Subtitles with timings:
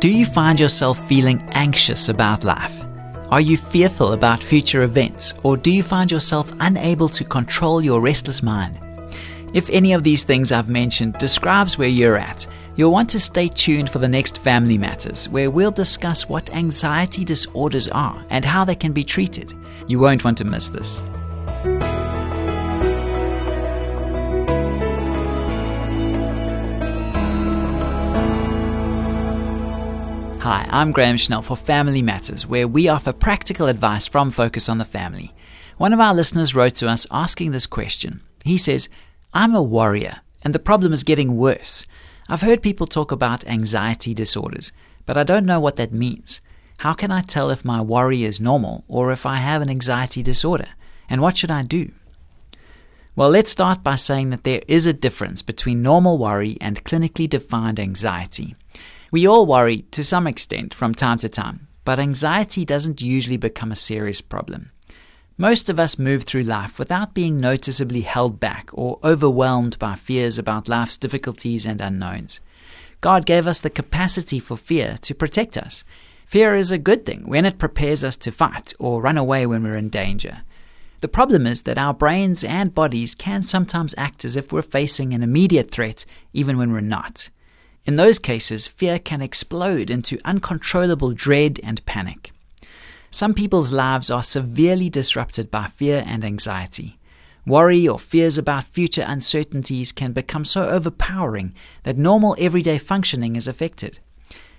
[0.00, 2.84] Do you find yourself feeling anxious about life?
[3.30, 8.00] Are you fearful about future events, or do you find yourself unable to control your
[8.00, 8.78] restless mind?
[9.54, 13.48] If any of these things I've mentioned describes where you're at, you'll want to stay
[13.48, 18.64] tuned for the next Family Matters, where we'll discuss what anxiety disorders are and how
[18.64, 19.52] they can be treated.
[19.88, 21.02] You won't want to miss this.
[30.50, 34.78] Hi, I'm Graham Schnell for Family Matters, where we offer practical advice from Focus on
[34.78, 35.34] the Family.
[35.76, 38.22] One of our listeners wrote to us asking this question.
[38.46, 38.88] He says,
[39.34, 41.84] I'm a warrior, and the problem is getting worse.
[42.30, 44.72] I've heard people talk about anxiety disorders,
[45.04, 46.40] but I don't know what that means.
[46.78, 50.22] How can I tell if my worry is normal or if I have an anxiety
[50.22, 50.68] disorder?
[51.10, 51.92] And what should I do?
[53.14, 57.28] Well, let's start by saying that there is a difference between normal worry and clinically
[57.28, 58.56] defined anxiety.
[59.10, 63.72] We all worry to some extent from time to time, but anxiety doesn't usually become
[63.72, 64.70] a serious problem.
[65.38, 70.36] Most of us move through life without being noticeably held back or overwhelmed by fears
[70.36, 72.40] about life's difficulties and unknowns.
[73.00, 75.84] God gave us the capacity for fear to protect us.
[76.26, 79.62] Fear is a good thing when it prepares us to fight or run away when
[79.62, 80.42] we're in danger.
[81.00, 85.14] The problem is that our brains and bodies can sometimes act as if we're facing
[85.14, 87.30] an immediate threat even when we're not.
[87.88, 92.32] In those cases, fear can explode into uncontrollable dread and panic.
[93.10, 96.98] Some people's lives are severely disrupted by fear and anxiety.
[97.46, 103.48] Worry or fears about future uncertainties can become so overpowering that normal everyday functioning is
[103.48, 104.00] affected.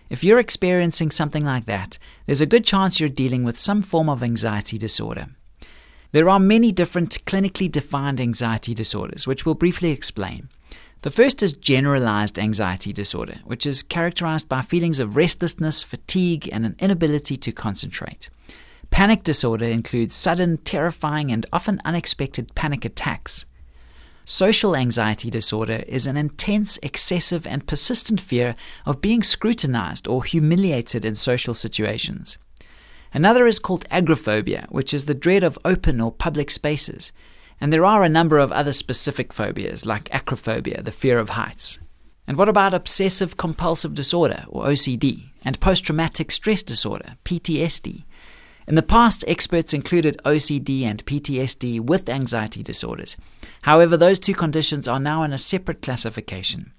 [0.10, 4.10] If you're experiencing something like that, there's a good chance you're dealing with some form
[4.10, 5.28] of anxiety disorder.
[6.14, 10.50] There are many different clinically defined anxiety disorders, which we'll briefly explain.
[11.02, 16.66] The first is generalized anxiety disorder, which is characterized by feelings of restlessness, fatigue, and
[16.66, 18.30] an inability to concentrate.
[18.92, 23.46] Panic disorder includes sudden, terrifying, and often unexpected panic attacks.
[24.26, 28.56] Social anxiety disorder is an intense, excessive, and persistent fear
[28.86, 32.38] of being scrutinized or humiliated in social situations.
[33.14, 37.14] Another is called agoraphobia, which is the dread of open or public spaces.
[37.62, 41.80] And there are a number of other specific phobias, like acrophobia, the fear of heights.
[42.28, 48.04] And what about obsessive compulsive disorder, or OCD, and post traumatic stress disorder, PTSD?
[48.68, 53.18] In the past, experts included OCD and PTSD with anxiety disorders.
[53.64, 56.72] However, those two conditions are now in a separate classification.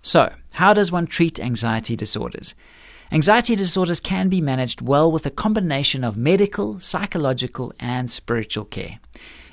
[0.00, 2.54] So, how does one treat anxiety disorders?
[3.10, 9.00] Anxiety disorders can be managed well with a combination of medical, psychological, and spiritual care.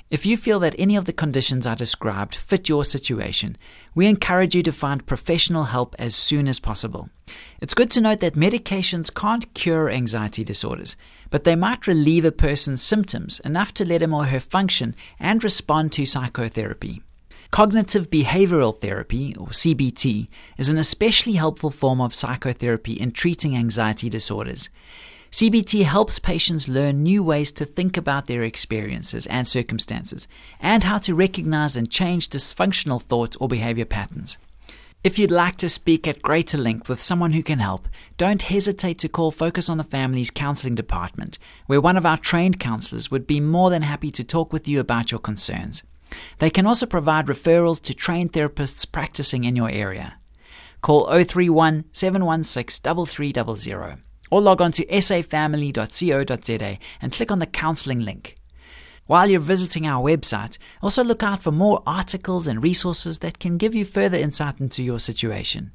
[0.08, 3.56] If you feel that any of the conditions I described fit your situation,
[3.92, 7.10] we encourage you to find professional help as soon as possible.
[7.60, 10.96] It's good to note that medications can't cure anxiety disorders,
[11.28, 15.42] but they might relieve a person's symptoms enough to let him or her function and
[15.42, 17.02] respond to psychotherapy.
[17.50, 24.08] Cognitive behavioral therapy, or CBT, is an especially helpful form of psychotherapy in treating anxiety
[24.08, 24.68] disorders.
[25.36, 30.26] CBT helps patients learn new ways to think about their experiences and circumstances,
[30.60, 34.38] and how to recognize and change dysfunctional thought or behavior patterns.
[35.04, 37.86] If you'd like to speak at greater length with someone who can help,
[38.16, 42.58] don't hesitate to call Focus on the Family's counseling department, where one of our trained
[42.58, 45.82] counselors would be more than happy to talk with you about your concerns.
[46.38, 50.14] They can also provide referrals to trained therapists practicing in your area.
[50.80, 53.98] Call 031 716 3300
[54.30, 58.34] or log on to safamily.co.za and click on the counseling link.
[59.06, 63.56] While you're visiting our website, also look out for more articles and resources that can
[63.56, 65.70] give you further insight into your situation.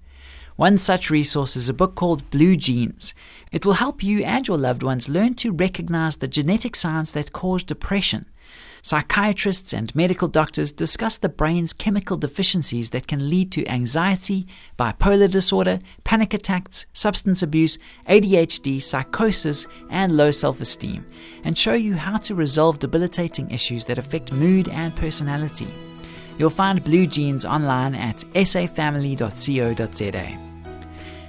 [0.57, 3.13] One such resource is a book called Blue Genes.
[3.51, 7.31] It will help you and your loved ones learn to recognize the genetic signs that
[7.31, 8.25] cause depression
[8.81, 14.47] Psychiatrists and medical doctors discuss the brain's chemical deficiencies that can lead to anxiety,
[14.78, 17.78] bipolar disorder, panic attacks, substance abuse,
[18.09, 21.05] ADHD, psychosis, and low self esteem,
[21.43, 25.67] and show you how to resolve debilitating issues that affect mood and personality.
[26.37, 30.50] You'll find Blue Genes online at safamily.co.za.